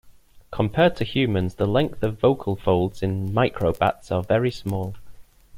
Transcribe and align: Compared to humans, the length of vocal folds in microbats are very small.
Compared 0.49 0.95
to 0.95 1.03
humans, 1.03 1.53
the 1.53 1.67
length 1.67 2.01
of 2.01 2.19
vocal 2.19 2.55
folds 2.55 3.03
in 3.03 3.29
microbats 3.31 4.11
are 4.11 4.23
very 4.23 4.49
small. 4.49 4.95